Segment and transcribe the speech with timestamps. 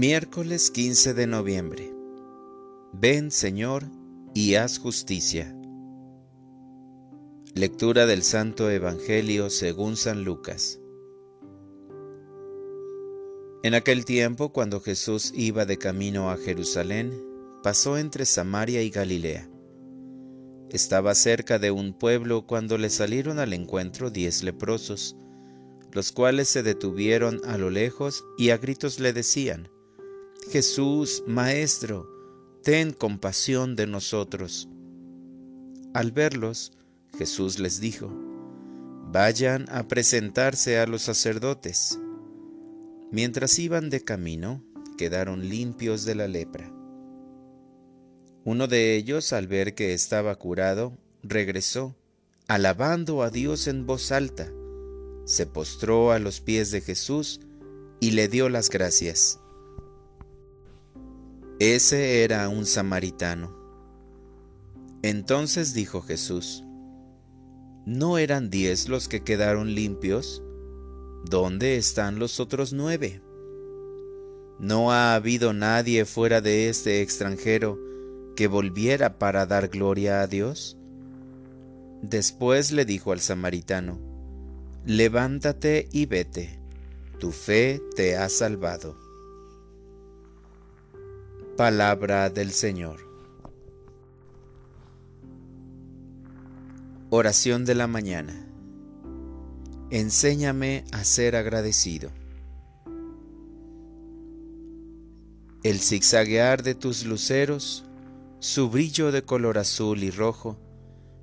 [0.00, 1.92] Miércoles 15 de noviembre.
[2.92, 3.82] Ven, Señor,
[4.32, 5.52] y haz justicia.
[7.56, 10.78] Lectura del Santo Evangelio según San Lucas.
[13.64, 17.12] En aquel tiempo, cuando Jesús iba de camino a Jerusalén,
[17.64, 19.50] pasó entre Samaria y Galilea.
[20.70, 25.16] Estaba cerca de un pueblo cuando le salieron al encuentro diez leprosos,
[25.90, 29.68] los cuales se detuvieron a lo lejos y a gritos le decían,
[30.50, 32.08] Jesús, Maestro,
[32.62, 34.66] ten compasión de nosotros.
[35.92, 36.72] Al verlos,
[37.18, 38.10] Jesús les dijo,
[39.12, 41.98] Vayan a presentarse a los sacerdotes.
[43.12, 44.64] Mientras iban de camino,
[44.96, 46.72] quedaron limpios de la lepra.
[48.44, 51.94] Uno de ellos, al ver que estaba curado, regresó,
[52.46, 54.50] alabando a Dios en voz alta,
[55.26, 57.40] se postró a los pies de Jesús
[58.00, 59.40] y le dio las gracias.
[61.60, 63.52] Ese era un samaritano.
[65.02, 66.62] Entonces dijo Jesús,
[67.84, 70.40] ¿no eran diez los que quedaron limpios?
[71.24, 73.22] ¿Dónde están los otros nueve?
[74.60, 77.76] ¿No ha habido nadie fuera de este extranjero
[78.36, 80.78] que volviera para dar gloria a Dios?
[82.02, 83.98] Después le dijo al samaritano,
[84.86, 86.60] Levántate y vete,
[87.18, 89.07] tu fe te ha salvado.
[91.58, 93.00] Palabra del Señor.
[97.10, 98.46] Oración de la mañana.
[99.90, 102.12] Enséñame a ser agradecido.
[105.64, 107.84] El zigzaguear de tus luceros,
[108.38, 110.56] su brillo de color azul y rojo,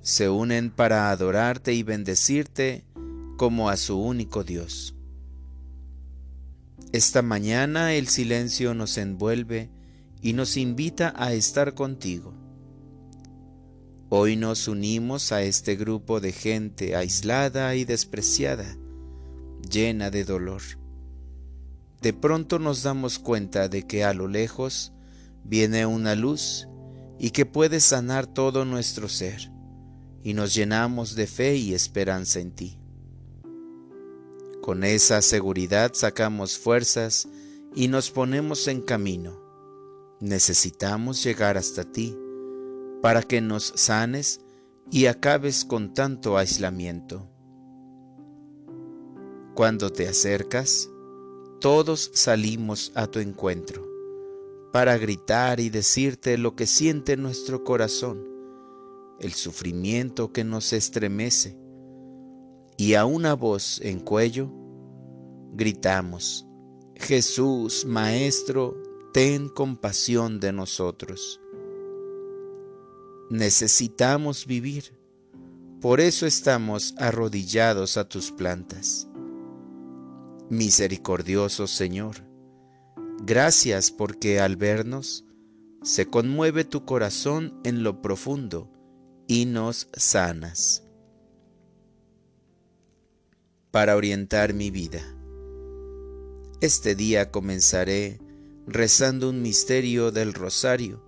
[0.00, 2.84] se unen para adorarte y bendecirte
[3.36, 4.96] como a su único Dios.
[6.92, 9.70] Esta mañana el silencio nos envuelve
[10.26, 12.34] y nos invita a estar contigo.
[14.08, 18.76] Hoy nos unimos a este grupo de gente aislada y despreciada,
[19.70, 20.62] llena de dolor.
[22.02, 24.92] De pronto nos damos cuenta de que a lo lejos
[25.44, 26.66] viene una luz
[27.20, 29.52] y que puede sanar todo nuestro ser,
[30.24, 32.80] y nos llenamos de fe y esperanza en ti.
[34.60, 37.28] Con esa seguridad sacamos fuerzas
[37.76, 39.45] y nos ponemos en camino
[40.20, 42.16] necesitamos llegar hasta ti
[43.02, 44.40] para que nos sanes
[44.90, 47.28] y acabes con tanto aislamiento.
[49.54, 50.88] Cuando te acercas,
[51.60, 53.86] todos salimos a tu encuentro
[54.72, 58.22] para gritar y decirte lo que siente nuestro corazón,
[59.20, 61.58] el sufrimiento que nos estremece,
[62.76, 64.50] y a una voz en cuello
[65.54, 66.46] gritamos,
[66.94, 68.76] Jesús, Maestro,
[69.16, 71.40] ten compasión de nosotros.
[73.30, 74.92] Necesitamos vivir,
[75.80, 79.08] por eso estamos arrodillados a tus plantas.
[80.50, 82.16] Misericordioso Señor,
[83.22, 85.24] gracias porque al vernos
[85.82, 88.70] se conmueve tu corazón en lo profundo
[89.26, 90.84] y nos sanas.
[93.70, 95.00] Para orientar mi vida.
[96.60, 98.25] Este día comenzaré
[98.66, 101.02] rezando un misterio del rosario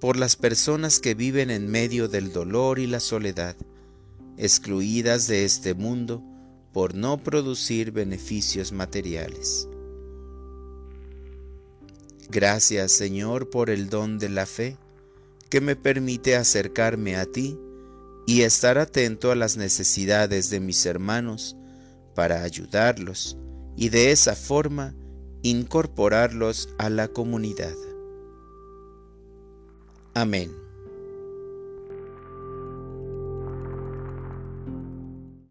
[0.00, 3.56] por las personas que viven en medio del dolor y la soledad,
[4.36, 6.22] excluidas de este mundo
[6.72, 9.68] por no producir beneficios materiales.
[12.30, 14.76] Gracias Señor por el don de la fe
[15.50, 17.58] que me permite acercarme a ti
[18.26, 21.56] y estar atento a las necesidades de mis hermanos
[22.14, 23.36] para ayudarlos
[23.76, 24.94] y de esa forma
[25.44, 27.74] incorporarlos a la comunidad.
[30.14, 30.63] Amén.